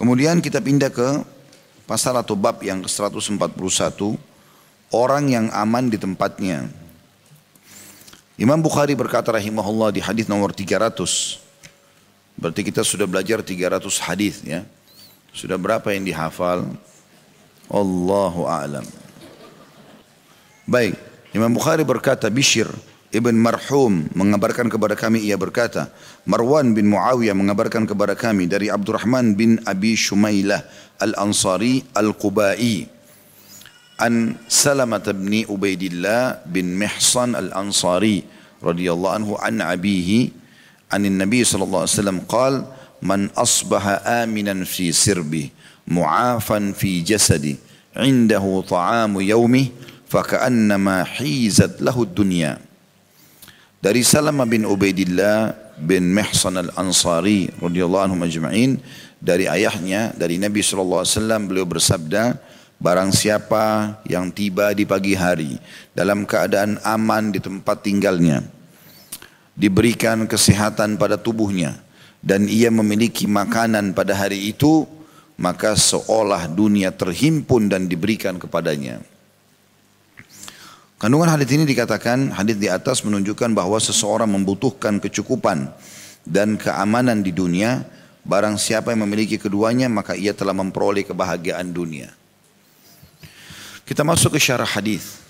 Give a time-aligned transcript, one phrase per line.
[0.00, 1.20] Kemudian kita pindah ke
[1.84, 3.36] pasal atau bab yang ke-141.
[4.88, 6.72] Orang yang aman di tempatnya.
[8.40, 10.96] Imam Bukhari berkata rahimahullah di hadis nomor 300.
[12.40, 14.64] Berarti kita sudah belajar 300 hadis ya.
[15.36, 16.64] Sudah berapa yang dihafal?
[17.68, 18.88] Allahu a'lam.
[20.64, 20.96] Baik,
[21.36, 22.72] Imam Bukhari berkata Bishir
[23.10, 25.90] Ibn Marhum mengabarkan kepada kami ia berkata
[26.30, 30.62] Marwan bin Muawiyah mengabarkan kepada kami dari Abdurrahman bin Abi Shumailah
[31.02, 32.86] Al-Ansari Al-Qubai
[33.98, 38.22] an Salamah bin Ubaidillah bin Mihsan Al-Ansari
[38.62, 40.30] radhiyallahu anhu an abihi
[40.94, 42.54] an Nabi sallallahu alaihi wasallam qal
[43.02, 45.50] man asbaha aminan fi sirbi
[45.90, 47.58] mu'afan fi jasadi
[47.98, 49.74] indahu ta'amu yaumi
[50.06, 52.69] faka'annama hizat lahu dunya
[53.80, 58.76] dari Salamah bin Ubaidillah bin Mihsan al-Ansari radhiyallahu anhu majma'in
[59.16, 62.38] dari ayahnya dari Nabi sallallahu alaihi wasallam beliau bersabda
[62.80, 65.60] Barang siapa yang tiba di pagi hari
[65.92, 68.40] dalam keadaan aman di tempat tinggalnya,
[69.52, 71.76] diberikan kesehatan pada tubuhnya,
[72.24, 74.88] dan ia memiliki makanan pada hari itu,
[75.36, 79.04] maka seolah dunia terhimpun dan diberikan kepadanya.
[81.00, 85.72] Kandungan hadis ini dikatakan, hadis di atas menunjukkan bahwa seseorang membutuhkan kecukupan
[86.28, 87.88] dan keamanan di dunia,
[88.20, 92.12] barang siapa yang memiliki keduanya maka ia telah memperoleh kebahagiaan dunia.
[93.88, 95.24] Kita masuk ke syarah hadis.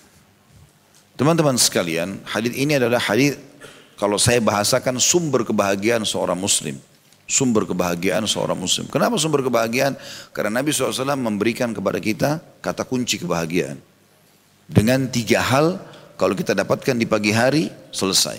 [1.15, 3.39] Teman-teman sekalian, hadis ini adalah hadis
[3.95, 6.83] kalau saya bahasakan sumber kebahagiaan seorang muslim.
[7.31, 8.91] Sumber kebahagiaan seorang muslim.
[8.91, 9.95] Kenapa sumber kebahagiaan?
[10.35, 13.90] Karena Nabi SAW memberikan kepada kita kata kunci kebahagiaan.
[14.71, 15.83] Dengan tiga hal,
[16.15, 18.39] kalau kita dapatkan di pagi hari, selesai.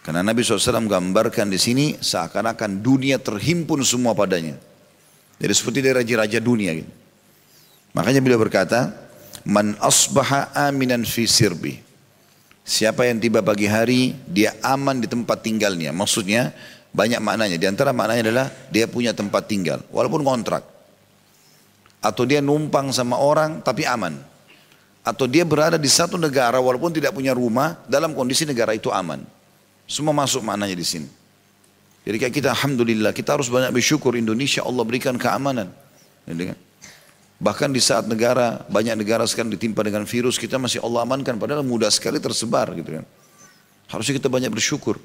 [0.00, 4.56] Karena Nabi SAW gambarkan di sini seakan-akan dunia terhimpun semua padanya.
[5.36, 6.88] Jadi seperti dari raja-raja dunia gitu.
[7.92, 8.96] Makanya beliau berkata,
[9.44, 11.80] Man asbaha aminan fi sirbi.
[12.64, 15.92] Siapa yang tiba pagi hari, dia aman di tempat tinggalnya.
[15.92, 16.52] Maksudnya,
[16.92, 17.56] banyak maknanya.
[17.56, 20.62] Di antara maknanya adalah dia punya tempat tinggal, walaupun kontrak.
[22.00, 24.29] Atau dia numpang sama orang tapi aman.
[25.00, 29.24] Atau dia berada di satu negara walaupun tidak punya rumah, dalam kondisi negara itu aman.
[29.88, 31.08] Semua masuk maknanya di sini.
[32.04, 35.68] Jadi kayak kita Alhamdulillah, kita harus banyak bersyukur Indonesia Allah berikan keamanan.
[36.24, 36.56] Kan?
[37.40, 41.40] Bahkan di saat negara, banyak negara sekarang ditimpa dengan virus, kita masih Allah amankan.
[41.40, 43.04] Padahal mudah sekali tersebar gitu kan.
[43.88, 45.00] Harusnya kita banyak bersyukur.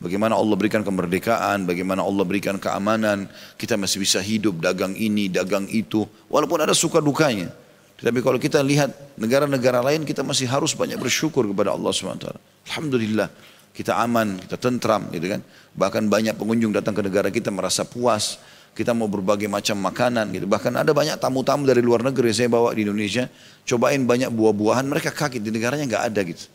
[0.00, 3.28] Bagaimana Allah berikan kemerdekaan, bagaimana Allah berikan keamanan.
[3.60, 6.08] Kita masih bisa hidup, dagang ini, dagang itu.
[6.32, 7.52] Walaupun ada suka dukanya.
[8.00, 12.32] Tapi kalau kita lihat negara-negara lain, kita masih harus banyak bersyukur kepada Allah SWT.
[12.72, 13.28] Alhamdulillah,
[13.76, 15.40] kita aman, kita tentram gitu kan.
[15.76, 18.40] Bahkan banyak pengunjung datang ke negara kita merasa puas
[18.74, 20.46] kita mau berbagai macam makanan gitu.
[20.46, 23.26] Bahkan ada banyak tamu-tamu dari luar negeri saya bawa di Indonesia,
[23.66, 26.46] cobain banyak buah-buahan, mereka kaget di negaranya nggak ada gitu.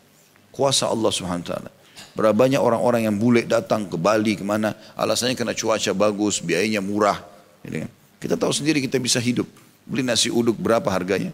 [0.56, 1.12] Kuasa Allah
[1.44, 1.70] taala.
[2.16, 6.80] Berapa banyak orang-orang yang bule datang ke Bali ke mana alasannya karena cuaca bagus, biayanya
[6.80, 7.20] murah.
[7.68, 7.92] Gitu kan.
[8.24, 9.48] Kita tahu sendiri kita bisa hidup.
[9.86, 11.30] Beli nasi uduk berapa harganya?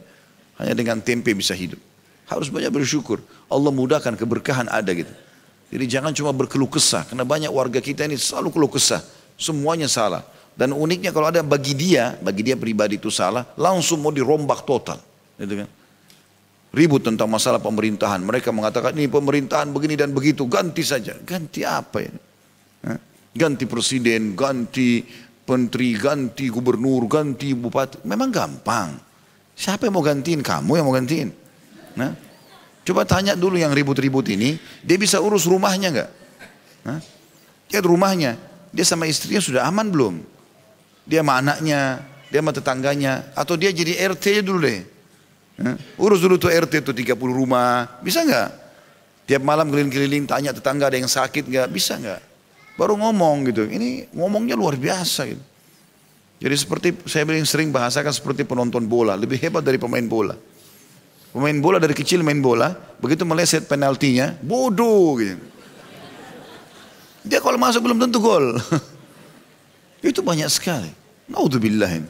[0.59, 1.79] Hanya dengan tempe bisa hidup.
[2.27, 3.23] Harus banyak bersyukur.
[3.47, 5.11] Allah mudahkan keberkahan ada gitu.
[5.71, 7.07] Jadi jangan cuma berkeluh kesah.
[7.07, 8.99] Karena banyak warga kita ini selalu keluh kesah.
[9.39, 10.21] Semuanya salah.
[10.51, 14.99] Dan uniknya kalau ada bagi dia, bagi dia pribadi itu salah, langsung mau dirombak total.
[15.39, 15.69] Gitu kan?
[16.71, 18.19] Ribut tentang masalah pemerintahan.
[18.19, 21.15] Mereka mengatakan ini pemerintahan begini dan begitu, ganti saja.
[21.23, 22.19] Ganti apa ini?
[23.31, 25.07] Ganti presiden, ganti
[25.51, 28.07] menteri, ganti gubernur, ganti bupati.
[28.07, 28.95] Memang gampang.
[29.51, 30.39] Siapa yang mau gantiin?
[30.39, 31.27] Kamu yang mau gantiin.
[31.99, 32.15] Nah,
[32.87, 36.09] coba tanya dulu yang ribut-ribut ini, dia bisa urus rumahnya enggak?
[36.87, 36.99] Nah,
[37.67, 38.39] lihat rumahnya,
[38.71, 40.15] dia sama istrinya sudah aman belum?
[41.03, 41.99] Dia sama anaknya,
[42.31, 43.27] dia sama tetangganya.
[43.35, 44.81] Atau dia jadi RT dulu deh.
[45.99, 47.99] Urus dulu tuh RT tuh 30 rumah.
[47.99, 48.49] Bisa nggak?
[49.27, 51.67] Tiap malam keliling-keliling tanya tetangga ada yang sakit nggak?
[51.69, 52.30] Bisa nggak?
[52.81, 53.69] Baru ngomong gitu.
[53.69, 55.43] Ini ngomongnya luar biasa gitu.
[56.41, 59.13] Jadi seperti saya bilang sering bahasakan seperti penonton bola.
[59.13, 60.33] Lebih hebat dari pemain bola.
[61.29, 62.73] Pemain bola dari kecil main bola.
[62.97, 64.33] Begitu meleset penaltinya.
[64.41, 65.37] Bodoh gitu.
[67.21, 68.57] Dia kalau masuk belum tentu gol.
[70.01, 70.89] Itu banyak sekali.
[71.29, 72.01] Naudzubillah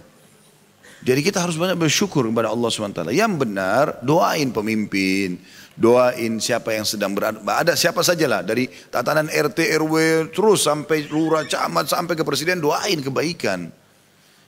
[1.02, 3.10] Jadi kita harus banyak bersyukur kepada Allah SWT.
[3.10, 5.42] Yang benar, doain pemimpin,
[5.74, 7.42] doain siapa yang sedang berada.
[7.42, 9.96] Ada siapa sajalah dari tatanan RT, RW,
[10.30, 13.74] terus sampai lurah, camat, sampai ke presiden, doain kebaikan.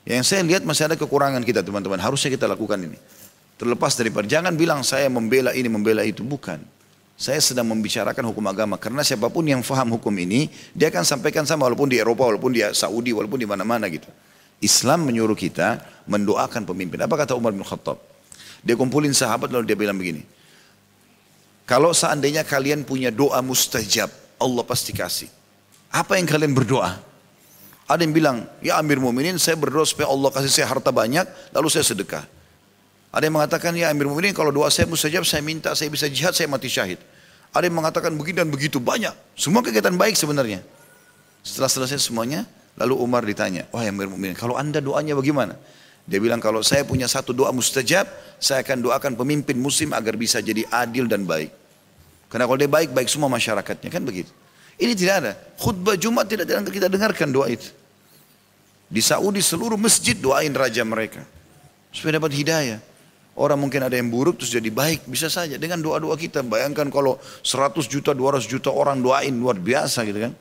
[0.05, 1.97] Yang saya lihat masih ada kekurangan kita teman-teman.
[1.97, 3.01] Harusnya kita lakukan ini.
[3.57, 6.21] Terlepas daripada, jangan bilang saya membela ini, membela itu.
[6.21, 6.61] Bukan.
[7.13, 11.45] Saya sedang membicarakan hukum agama karena siapa pun yang faham hukum ini dia akan sampaikan
[11.45, 14.09] sama walaupun di Eropa, walaupun di Saudi, walaupun di mana-mana gitu.
[14.63, 17.03] Islam menyuruh kita mendoakan pemimpin.
[17.03, 17.99] Apa kata Umar bin Khattab?
[18.63, 20.23] Dia kumpulin sahabat lalu dia bilang begini.
[21.67, 24.07] Kalau seandainya kalian punya doa mustajab,
[24.39, 25.29] Allah pasti kasih.
[25.91, 26.99] Apa yang kalian berdoa?
[27.87, 31.67] Ada yang bilang, ya Amir Mu'minin saya berdoa supaya Allah kasih saya harta banyak, lalu
[31.67, 32.23] saya sedekah.
[33.13, 36.31] Ada yang mengatakan, ya Amir Mu'minin kalau doa saya mustajab, saya minta saya bisa jihad,
[36.31, 36.99] saya mati syahid.
[37.53, 39.13] Ada yang mengatakan begini dan begitu, banyak.
[39.37, 40.65] Semua kegiatan baik sebenarnya.
[41.45, 42.47] Setelah selesai semuanya,
[42.77, 45.57] lalu Umar ditanya, wah Amir Mu'minin, kalau anda doanya bagaimana?
[46.03, 48.03] Dia bilang, kalau saya punya satu doa mustajab,
[48.35, 51.47] saya akan doakan pemimpin muslim agar bisa jadi adil dan baik.
[52.27, 54.27] Karena kalau dia baik, baik semua masyarakatnya, kan begitu.
[54.75, 55.31] Ini tidak ada.
[55.55, 57.71] Khutbah Jumat tidak kita dengarkan doa itu.
[58.89, 61.23] Di Saudi seluruh masjid doain raja mereka.
[61.93, 62.81] Supaya dapat hidayah.
[63.33, 65.09] Orang mungkin ada yang buruk terus jadi baik.
[65.09, 66.45] Bisa saja dengan doa-doa kita.
[66.45, 70.33] Bayangkan kalau 100 juta, 200 juta orang doain luar biasa gitu kan.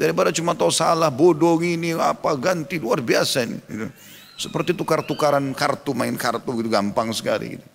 [0.00, 3.60] Daripada cuma tahu salah, bodoh ini, apa, ganti, luar biasa ini.
[3.68, 3.86] Gitu.
[4.40, 7.66] Seperti tukar-tukaran kartu, main kartu gitu gampang sekali gitu.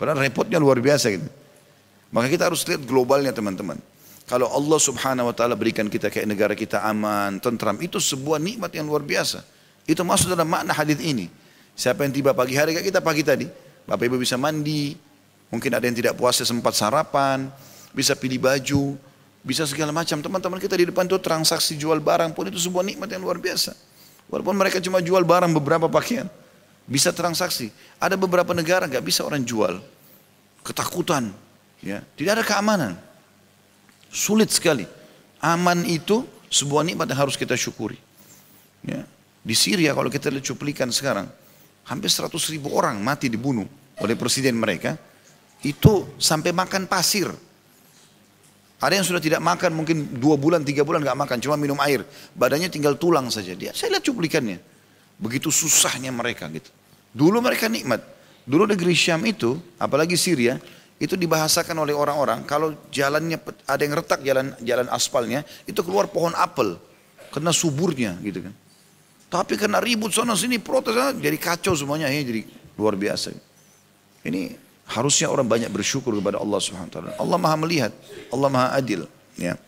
[0.00, 1.28] Padahal repotnya luar biasa gitu.
[2.08, 3.76] Maka kita harus lihat globalnya teman-teman.
[4.24, 8.72] Kalau Allah subhanahu wa ta'ala berikan kita kayak negara kita aman, tentram, itu sebuah nikmat
[8.72, 9.44] yang luar biasa.
[9.84, 11.28] Itu masuk dalam makna hadis ini.
[11.76, 13.44] Siapa yang tiba pagi hari kayak kita pagi tadi,
[13.84, 14.96] Bapak Ibu bisa mandi,
[15.52, 17.52] mungkin ada yang tidak puasa sempat sarapan,
[17.92, 18.96] bisa pilih baju,
[19.46, 20.18] bisa segala macam.
[20.18, 23.78] Teman-teman kita di depan itu transaksi jual barang pun itu sebuah nikmat yang luar biasa.
[24.26, 26.26] Walaupun mereka cuma jual barang beberapa pakaian,
[26.82, 27.70] bisa transaksi.
[28.02, 29.78] Ada beberapa negara nggak bisa orang jual,
[30.66, 31.30] ketakutan,
[31.78, 32.92] ya, tidak ada keamanan.
[34.10, 34.82] Sulit sekali.
[35.38, 38.02] Aman itu sebuah nikmat yang harus kita syukuri.
[38.82, 39.06] Ya.
[39.46, 41.30] Di Syria kalau kita lihat cuplikan sekarang,
[41.86, 43.70] hampir 100 ribu orang mati dibunuh
[44.02, 44.98] oleh presiden mereka.
[45.62, 47.30] Itu sampai makan pasir.
[48.76, 52.04] Ada yang sudah tidak makan mungkin dua bulan, tiga bulan nggak makan, cuma minum air.
[52.36, 53.56] Badannya tinggal tulang saja.
[53.56, 54.60] Dia, saya lihat cuplikannya.
[55.16, 56.68] Begitu susahnya mereka gitu.
[57.16, 58.04] Dulu mereka nikmat.
[58.44, 60.60] Dulu negeri Syam itu, apalagi Syria,
[60.96, 63.36] itu dibahasakan oleh orang-orang kalau jalannya
[63.68, 66.80] ada yang retak jalan jalan aspalnya itu keluar pohon apel
[67.28, 68.54] karena suburnya gitu kan
[69.28, 72.48] tapi karena ribut sana sini protes jadi kacau semuanya ya jadi
[72.80, 73.28] luar biasa
[74.24, 77.92] ini harusnya orang banyak bersyukur kepada Allah Subhanahu wa Allah Maha melihat
[78.30, 79.58] Allah Maha adil ya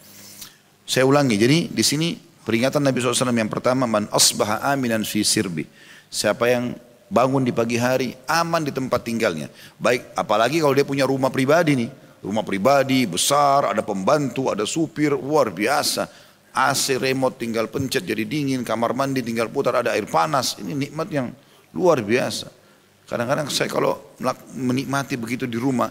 [0.88, 2.16] saya ulangi jadi di sini
[2.46, 5.66] peringatan Nabi SAW yang pertama man asbaha aminan fi sirbi
[6.08, 6.78] siapa yang
[7.08, 9.48] bangun di pagi hari, aman di tempat tinggalnya.
[9.80, 11.90] Baik, apalagi kalau dia punya rumah pribadi nih.
[12.18, 16.06] Rumah pribadi besar, ada pembantu, ada supir, luar biasa.
[16.50, 20.58] AC remote tinggal pencet jadi dingin, kamar mandi tinggal putar ada air panas.
[20.58, 21.30] Ini nikmat yang
[21.70, 22.50] luar biasa.
[23.08, 23.96] Kadang-kadang saya kalau
[24.52, 25.88] menikmati begitu di rumah,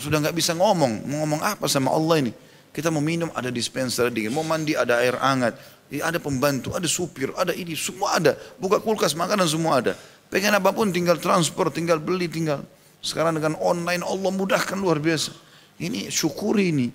[0.00, 1.04] sudah nggak bisa ngomong.
[1.04, 2.32] Mau ngomong apa sama Allah ini?
[2.72, 5.60] Kita mau minum ada dispenser dingin, mau mandi ada air hangat,
[5.92, 8.32] ada pembantu, ada supir, ada ini, semua ada.
[8.56, 9.92] Buka kulkas, makanan semua ada.
[10.32, 12.64] Pengen apa pun tinggal transport, tinggal beli, tinggal.
[13.04, 15.32] Sekarang dengan online Allah mudahkan luar biasa.
[15.80, 16.88] Ini syukuri ini.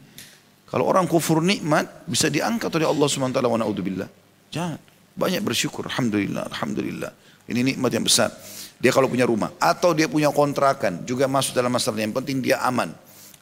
[0.66, 4.10] Kalau orang kufur nikmat bisa diangkat oleh Allah SWT wa na'udzubillah.
[4.50, 4.82] Jangan.
[5.14, 5.86] Banyak bersyukur.
[5.86, 7.12] Alhamdulillah, Alhamdulillah.
[7.46, 8.34] Ini nikmat yang besar.
[8.81, 9.54] Dia kalau punya rumah.
[9.62, 11.04] Atau dia punya kontrakan.
[11.04, 12.94] Juga masuk dalam masalah yang penting dia aman.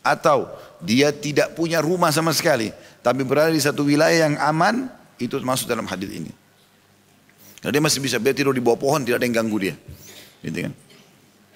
[0.02, 0.50] Atau
[0.82, 2.74] dia tidak punya rumah sama sekali.
[3.02, 4.90] Tapi berada di satu wilayah yang aman.
[5.22, 6.32] Itu masuk dalam hadis ini.
[7.62, 9.76] Karena dia masih bisa, dia tidur di bawah pohon, tidak ada yang ganggu dia.
[10.42, 10.74] Gitu kan.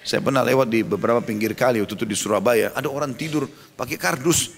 [0.06, 3.98] Saya pernah lewat di beberapa pinggir kali waktu itu di Surabaya, ada orang tidur pakai
[3.98, 4.54] kardus.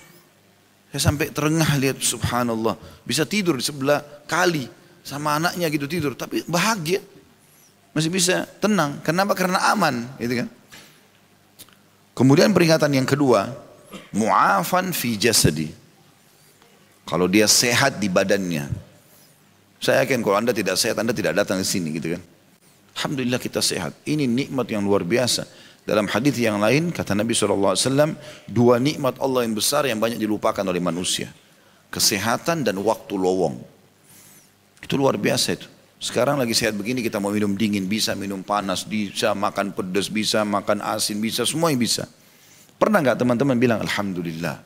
[0.93, 4.69] Saya sampai terengah lihat subhanallah, bisa tidur di sebelah kali
[5.01, 7.01] sama anaknya gitu tidur, tapi bahagia.
[7.97, 9.01] Masih bisa tenang.
[9.03, 9.33] Kenapa?
[9.35, 10.49] Karena aman, gitu kan.
[12.19, 13.55] Kemudian peringatan yang kedua,
[14.11, 15.71] mu'afan fi jasadi.
[17.09, 18.69] Kalau dia sehat di badannya,
[19.79, 22.23] saya yakin kalau anda tidak sehat, anda tidak datang ke sini gitu kan.
[22.99, 23.95] Alhamdulillah kita sehat.
[24.03, 25.47] Ini nikmat yang luar biasa.
[25.87, 27.79] Dalam hadis yang lain kata Nabi SAW,
[28.51, 31.31] dua nikmat Allah yang besar yang banyak dilupakan oleh manusia.
[31.89, 33.57] Kesehatan dan waktu lowong.
[34.83, 35.78] Itu luar biasa itu.
[35.99, 40.47] Sekarang lagi sehat begini kita mau minum dingin, bisa minum panas, bisa makan pedas, bisa
[40.47, 42.07] makan asin, bisa semua yang bisa.
[42.79, 44.63] Pernah nggak teman-teman bilang Alhamdulillah.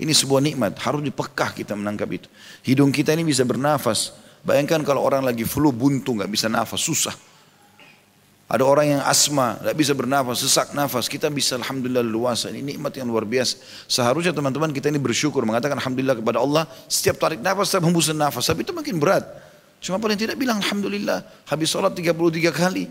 [0.00, 2.28] Ini sebuah nikmat, harus dipekah kita menangkap itu.
[2.64, 7.12] Hidung kita ini bisa bernafas, Bayangkan kalau orang lagi flu buntu nggak bisa nafas susah.
[8.50, 11.06] Ada orang yang asma, nggak bisa bernafas, sesak nafas.
[11.06, 12.50] Kita bisa alhamdulillah luasa.
[12.50, 13.62] Ini nikmat yang luar biasa.
[13.86, 18.50] Seharusnya teman-teman kita ini bersyukur mengatakan alhamdulillah kepada Allah setiap tarik nafas, setiap hembusan nafas.
[18.50, 19.22] Tapi itu makin berat.
[19.80, 22.12] Cuma paling tidak bilang alhamdulillah habis sholat 33
[22.52, 22.84] kali.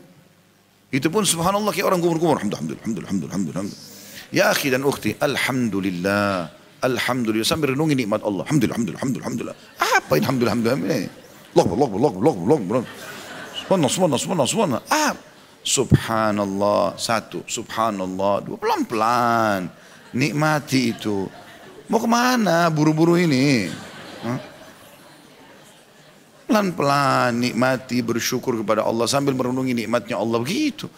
[0.90, 2.42] Itu pun subhanallah kayak orang kumur-kumur.
[2.42, 4.34] Alhamdulillah, alhamdulillah, alhamdulillah, alhamdulillah.
[4.34, 6.50] Ya akhi dan ukhti, alhamdulillah.
[6.80, 8.42] Alhamdulillah sambil renungi nikmat Allah.
[8.50, 9.58] Alhamdulillah, alhamdulillah, alhamdulillah.
[9.78, 11.02] Apa ini alhamdulillah, alhamdulillah.
[11.50, 12.84] Allah, Allah, Allah, Allah, Allah, Allah.
[13.54, 14.82] Subhanallah, subhanallah, subhanallah, subhanallah.
[14.90, 15.14] Ah,
[15.62, 19.70] subhanallah, satu, subhanallah, dua, pelan-pelan.
[20.10, 21.30] Nikmati itu.
[21.86, 23.70] Mau ke mana buru-buru ini?
[26.50, 30.90] Pelan-pelan nikmati bersyukur kepada Allah sambil merenungi nikmatnya Allah begitu.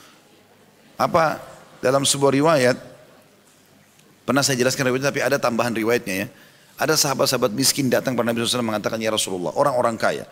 [0.95, 1.43] Apa
[1.83, 2.77] dalam sebuah riwayat
[4.23, 6.27] pernah saya jelaskan riwayat tapi ada tambahan riwayatnya ya.
[6.79, 10.25] Ada sahabat-sahabat miskin datang kepada Nabi SAW mengatakan, Ya Rasulullah, orang-orang kaya.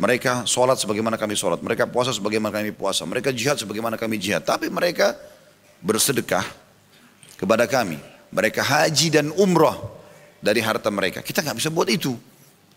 [0.00, 1.60] Mereka sholat sebagaimana kami sholat.
[1.60, 3.04] Mereka puasa sebagaimana kami puasa.
[3.04, 4.40] Mereka jihad sebagaimana kami jihad.
[4.40, 5.12] Tapi mereka
[5.84, 6.46] bersedekah
[7.36, 8.00] kepada kami.
[8.32, 9.76] Mereka haji dan umrah
[10.40, 11.20] dari harta mereka.
[11.20, 12.16] Kita nggak bisa buat itu.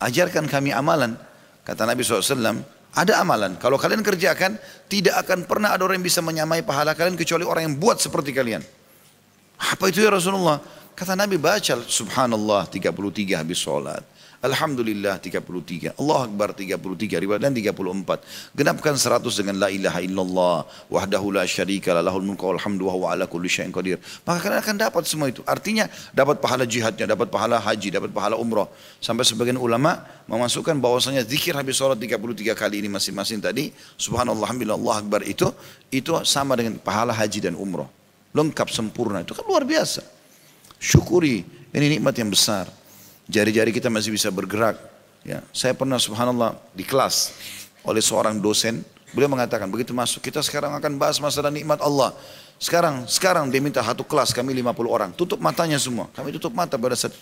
[0.04, 1.16] Ajarkan kami amalan.
[1.64, 2.60] Kata Nabi SAW,
[2.94, 3.58] ada amalan.
[3.58, 7.72] Kalau kalian kerjakan, tidak akan pernah ada orang yang bisa menyamai pahala kalian kecuali orang
[7.72, 8.62] yang buat seperti kalian.
[9.58, 10.62] Apa itu ya Rasulullah?
[10.94, 14.04] Kata Nabi baca subhanallah 33 habis sholat.
[14.44, 15.96] Alhamdulillah 33.
[15.96, 16.76] Allah Akbar 33
[17.24, 18.52] riwayat dan 34.
[18.52, 23.16] Genapkan 100 dengan la ilaha illallah wahdahu la syarika la lahul mulku wal hamdu wa
[23.16, 24.04] ala kulli syai'in qadir.
[24.28, 25.40] Maka kalian akan dapat semua itu.
[25.48, 28.68] Artinya dapat pahala jihadnya, dapat pahala haji, dapat pahala umrah.
[29.00, 34.76] Sampai sebagian ulama memasukkan bahwasanya zikir habis sholat 33 kali ini masing-masing tadi subhanallah alhamdulillah
[34.76, 35.56] Allah Akbar itu
[35.88, 37.88] itu sama dengan pahala haji dan umrah.
[38.36, 40.04] Lengkap sempurna itu kan luar biasa.
[40.84, 42.83] Syukuri ini nikmat yang besar.
[43.28, 44.76] Jari-jari kita masih bisa bergerak.
[45.24, 47.32] Ya, saya pernah subhanallah di kelas
[47.88, 48.84] oleh seorang dosen,
[49.16, 52.12] beliau mengatakan begitu masuk kita sekarang akan bahas masalah nikmat Allah.
[52.60, 56.12] Sekarang sekarang dia minta satu kelas kami 50 orang, tutup matanya semua.
[56.12, 57.16] Kami tutup mata pada saat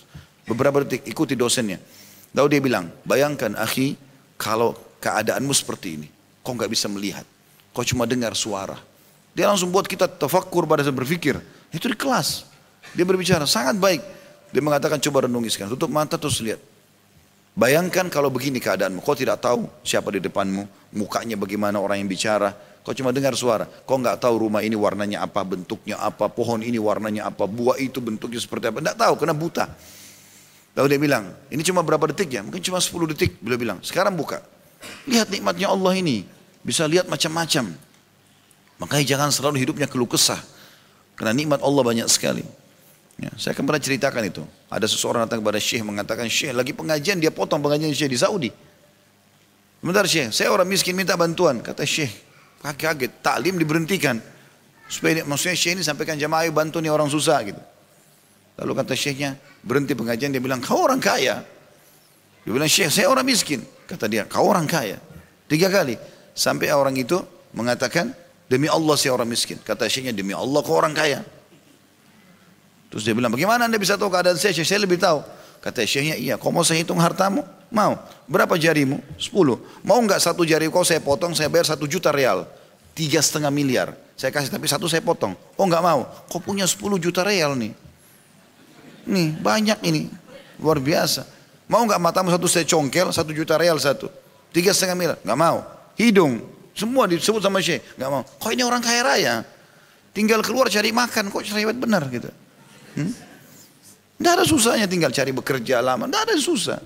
[0.50, 1.78] beberapa detik ikuti dosennya.
[2.34, 3.98] Lalu dia bilang, bayangkan akhi
[4.38, 6.08] kalau keadaanmu seperti ini,
[6.42, 7.26] kau nggak bisa melihat,
[7.74, 8.78] kau cuma dengar suara.
[9.32, 11.40] Dia langsung buat kita tafakkur pada saat berpikir.
[11.72, 12.44] Itu di kelas.
[12.92, 14.02] Dia berbicara sangat baik.
[14.52, 15.72] Dia mengatakan coba renungi sekarang.
[15.74, 16.60] Tutup mata terus lihat.
[17.52, 19.04] Bayangkan kalau begini keadaanmu.
[19.04, 20.68] Kau tidak tahu siapa di depanmu.
[20.96, 22.52] Mukanya bagaimana orang yang bicara.
[22.82, 23.68] Kau cuma dengar suara.
[23.68, 28.02] Kau nggak tahu rumah ini warnanya apa, bentuknya apa, pohon ini warnanya apa, buah itu
[28.02, 28.82] bentuknya seperti apa.
[28.82, 29.70] Tidak tahu, karena buta.
[30.74, 32.42] Lalu dia bilang, ini cuma berapa detik ya?
[32.42, 33.38] Mungkin cuma 10 detik.
[33.44, 34.42] Beliau bilang, sekarang buka.
[35.06, 36.26] Lihat nikmatnya Allah ini.
[36.64, 37.76] Bisa lihat macam-macam.
[38.82, 40.42] Makanya jangan selalu hidupnya keluh kesah.
[41.14, 42.42] Karena nikmat Allah banyak sekali.
[43.20, 44.44] Ya, saya akan pernah ceritakan itu.
[44.72, 48.50] Ada seseorang datang kepada Syekh mengatakan, Syekh lagi pengajian, dia potong pengajian Syekh di Saudi.
[49.84, 51.60] Sebentar Syekh, saya orang miskin minta bantuan.
[51.60, 52.10] Kata Syekh,
[52.64, 54.18] kaget-kaget, taklim diberhentikan.
[54.88, 57.62] Supaya maksudnya Syekh ini sampaikan jamaah ayo bantu nih orang susah gitu.
[58.62, 59.34] Lalu kata Syekhnya,
[59.66, 61.42] berhenti pengajian, dia bilang, kau orang kaya.
[62.46, 63.66] Dia bilang, Syekh saya orang miskin.
[63.90, 65.02] Kata dia, kau orang kaya.
[65.50, 65.98] Tiga kali.
[66.38, 67.18] Sampai orang itu
[67.58, 68.14] mengatakan,
[68.46, 69.58] demi Allah saya orang miskin.
[69.66, 71.26] Kata Syekhnya, demi Allah kau orang kaya.
[72.92, 74.52] Terus dia bilang, bagaimana anda bisa tahu keadaan saya?
[74.52, 75.24] Saya lebih tahu.
[75.64, 76.36] Kata syekhnya, iya.
[76.36, 77.48] Kau mau saya hitung hartamu?
[77.72, 77.96] Mau.
[78.28, 79.00] Berapa jarimu?
[79.16, 79.64] Sepuluh.
[79.86, 82.44] Mau nggak satu jari kau saya potong, saya bayar satu juta real.
[82.92, 83.96] Tiga setengah miliar.
[84.20, 85.38] Saya kasih, tapi satu saya potong.
[85.56, 86.04] Oh nggak mau.
[86.28, 87.72] Kau punya sepuluh juta real nih.
[89.08, 90.12] Nih, banyak ini.
[90.60, 91.24] Luar biasa.
[91.72, 94.12] Mau nggak matamu satu saya congkel, satu juta real satu.
[94.52, 95.18] Tiga setengah miliar.
[95.24, 95.64] Nggak mau.
[95.96, 96.42] Hidung.
[96.74, 97.86] Semua disebut sama syekh.
[97.96, 98.26] Nggak mau.
[98.26, 99.36] Kok ini orang kaya raya?
[100.12, 101.30] Tinggal keluar cari makan.
[101.30, 102.41] Kok cerewet benar gitu.
[102.96, 103.14] Hmm?
[104.22, 106.80] Ada susahnya tinggal cari bekerja lama, tidak ada susah.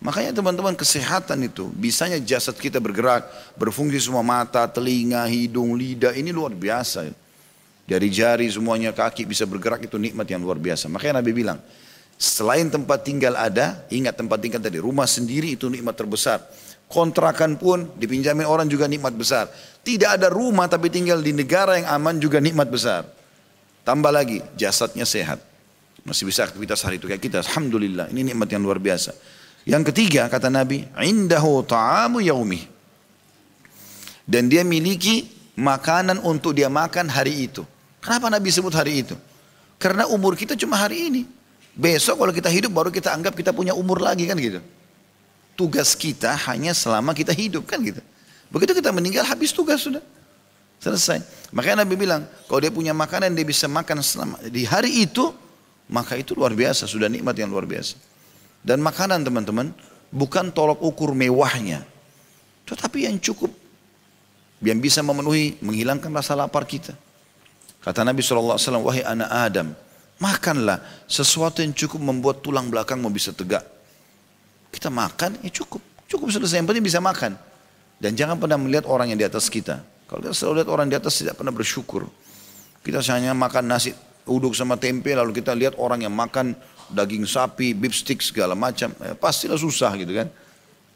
[0.00, 3.28] Makanya teman-teman kesehatan itu, bisanya jasad kita bergerak,
[3.60, 7.12] berfungsi semua mata, telinga, hidung, lidah, ini luar biasa.
[7.84, 10.88] Dari jari semuanya kaki bisa bergerak itu nikmat yang luar biasa.
[10.88, 11.60] Makanya Nabi bilang,
[12.16, 16.40] selain tempat tinggal ada, ingat tempat tinggal tadi, rumah sendiri itu nikmat terbesar.
[16.88, 19.52] Kontrakan pun dipinjamin orang juga nikmat besar.
[19.84, 23.04] Tidak ada rumah tapi tinggal di negara yang aman juga nikmat besar.
[23.84, 25.40] Tambah lagi, jasadnya sehat.
[26.04, 27.44] Masih bisa aktivitas hari itu kayak kita.
[27.44, 29.12] Alhamdulillah, ini nikmat yang luar biasa.
[29.68, 32.64] Yang ketiga, kata Nabi, indahu ta'amu yaumi.
[34.24, 37.66] Dan dia miliki makanan untuk dia makan hari itu.
[38.00, 39.16] Kenapa Nabi sebut hari itu?
[39.76, 41.22] Karena umur kita cuma hari ini.
[41.76, 44.60] Besok kalau kita hidup baru kita anggap kita punya umur lagi kan gitu.
[45.56, 48.00] Tugas kita hanya selama kita hidup kan gitu.
[48.48, 50.02] Begitu kita meninggal habis tugas sudah.
[50.80, 51.20] Selesai.
[51.52, 55.28] Makanya Nabi bilang, kalau dia punya makanan dia bisa makan selama di hari itu,
[55.92, 58.00] maka itu luar biasa, sudah nikmat yang luar biasa.
[58.64, 59.76] Dan makanan teman-teman
[60.08, 61.84] bukan tolok ukur mewahnya,
[62.64, 63.52] tetapi yang cukup
[64.60, 66.92] yang bisa memenuhi, menghilangkan rasa lapar kita.
[67.80, 69.68] Kata Nabi SAW, wahai anak Adam,
[70.20, 73.64] makanlah sesuatu yang cukup membuat tulang belakangmu bisa tegak.
[74.68, 75.80] Kita makan, ya cukup.
[76.04, 77.40] Cukup selesai, yang penting bisa makan.
[77.96, 79.80] Dan jangan pernah melihat orang yang di atas kita.
[80.10, 82.10] Kalau kita selalu lihat orang di atas tidak pernah bersyukur.
[82.82, 83.94] Kita hanya makan nasi
[84.26, 86.58] uduk sama tempe lalu kita lihat orang yang makan
[86.90, 88.90] daging sapi, beef stick segala macam.
[88.98, 90.26] Ya, pastilah susah gitu kan.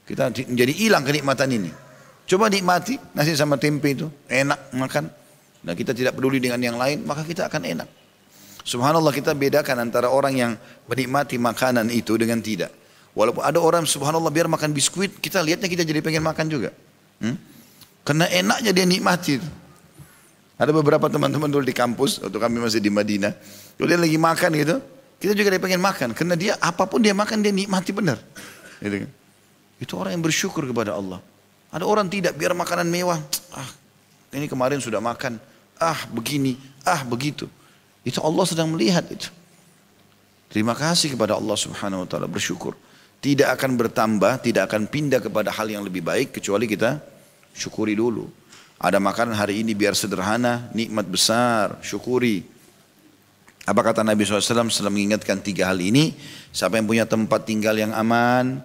[0.02, 1.70] Kita menjadi hilang kenikmatan ini.
[2.26, 5.06] Coba nikmati nasi sama tempe itu, enak makan.
[5.62, 7.88] Nah kita tidak peduli dengan yang lain, maka kita akan enak.
[8.66, 10.52] Subhanallah kita bedakan antara orang yang
[10.90, 12.74] menikmati makanan itu dengan tidak.
[13.14, 16.74] Walaupun ada orang subhanallah biar makan biskuit, kita lihatnya kita jadi pengen makan juga.
[17.22, 17.53] Hmm?
[18.04, 19.40] Karena enaknya dia nikmati.
[20.60, 23.32] Ada beberapa teman-teman dulu di kampus, waktu kami masih di Madinah.
[23.80, 24.76] Dia lagi makan gitu,
[25.18, 26.12] kita juga dia pengen makan.
[26.12, 28.20] Karena dia apa pun dia makan dia nikmati benar.
[28.78, 29.10] Gitu kan.
[29.80, 31.18] Itu orang yang bersyukur kepada Allah.
[31.74, 33.18] Ada orang tidak biar makanan mewah.
[33.50, 33.66] Ah,
[34.30, 35.40] ini kemarin sudah makan.
[35.80, 36.54] Ah, begini.
[36.86, 37.50] Ah, begitu.
[38.06, 39.32] Itu Allah sedang melihat itu.
[40.52, 42.78] Terima kasih kepada Allah subhanahu wa ta'ala bersyukur.
[43.18, 47.00] Tidak akan bertambah, tidak akan pindah kepada hal yang lebih baik kecuali kita
[47.54, 48.26] syukuri dulu.
[48.76, 52.44] Ada makanan hari ini biar sederhana, nikmat besar, syukuri.
[53.64, 56.12] Apa kata Nabi SAW setelah mengingatkan tiga hal ini?
[56.52, 58.60] Siapa yang punya tempat tinggal yang aman,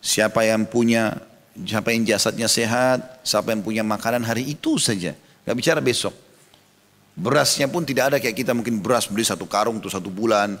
[0.00, 1.20] siapa yang punya,
[1.68, 5.12] siapa yang jasadnya sehat, siapa yang punya makanan hari itu saja.
[5.44, 6.16] Gak bicara besok.
[7.12, 10.56] Berasnya pun tidak ada kayak kita mungkin beras beli satu karung untuk satu bulan.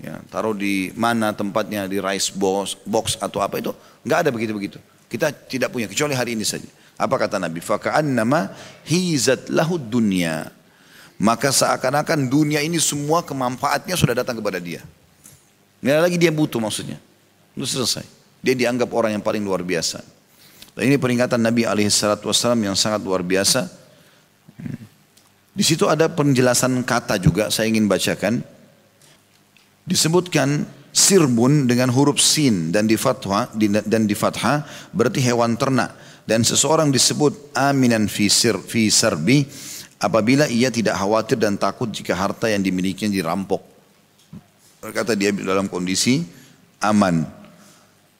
[0.00, 3.70] Ya, taruh di mana tempatnya di rice box, box atau apa itu
[4.02, 4.78] nggak ada begitu begitu.
[5.06, 6.66] Kita tidak punya kecuali hari ini saja.
[6.94, 7.58] Apa kata Nabi?
[8.06, 8.54] nama
[8.86, 10.50] hizat lahu dunia.
[11.14, 14.82] Maka seakan-akan dunia ini semua kemanfaatnya sudah datang kepada dia.
[15.78, 16.98] Nggak lagi dia butuh maksudnya.
[17.54, 18.06] Itu selesai.
[18.42, 20.02] Dia dianggap orang yang paling luar biasa.
[20.74, 23.84] Dan ini peringatan Nabi alaihissalam yang sangat luar biasa
[25.54, 28.42] di situ ada penjelasan kata juga saya ingin bacakan.
[29.86, 33.54] Disebutkan sirbun dengan huruf sin dan di fathah
[33.86, 35.94] dan di fathah berarti hewan ternak
[36.24, 39.44] dan seseorang disebut aminan fi sir fi sarbi
[40.00, 43.60] apabila ia tidak khawatir dan takut jika harta yang dimilikinya dirampok.
[44.80, 46.24] Berkata dia dalam kondisi
[46.84, 47.24] aman.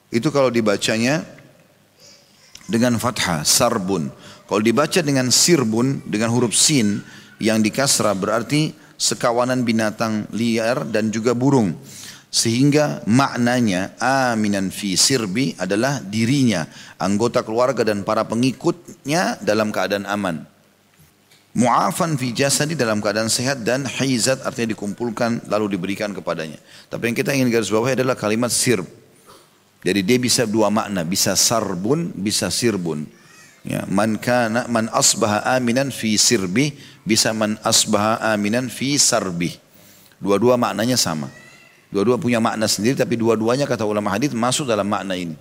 [0.08, 1.24] Itu kalau dibacanya
[2.64, 4.08] dengan fathah sarbun.
[4.44, 7.00] Kalau dibaca dengan sirbun dengan huruf sin
[7.40, 11.76] yang dikasra berarti sekawanan binatang liar dan juga burung.
[12.34, 16.66] Sehingga maknanya aminan fi sirbi adalah dirinya,
[16.98, 20.42] anggota keluarga dan para pengikutnya dalam keadaan aman.
[21.54, 26.58] Mu'afan fi jasadi dalam keadaan sehat dan hizat artinya dikumpulkan lalu diberikan kepadanya.
[26.90, 28.82] Tapi yang kita ingin garis bawahi adalah kalimat sirb.
[29.86, 33.06] Jadi dia bisa dua makna, bisa sarbun, bisa sirbun.
[33.62, 36.74] Ya, man kana man asbaha aminan fi sirbi
[37.06, 39.54] bisa man asbaha aminan fi sarbi.
[40.18, 41.43] Dua-dua maknanya sama.
[41.94, 45.38] Dua-dua punya makna sendiri tapi dua-duanya kata ulama hadis masuk dalam makna ini.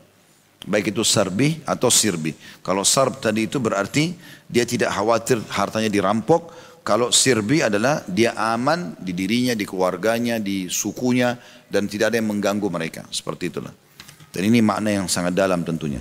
[0.70, 2.38] Baik itu sarbi atau sirbi.
[2.62, 4.14] Kalau sarb tadi itu berarti
[4.46, 6.54] dia tidak khawatir hartanya dirampok.
[6.86, 11.34] Kalau sirbi adalah dia aman di dirinya, di keluarganya, di sukunya
[11.74, 13.02] dan tidak ada yang mengganggu mereka.
[13.10, 13.74] Seperti itulah.
[14.30, 16.00] Dan ini makna yang sangat dalam tentunya.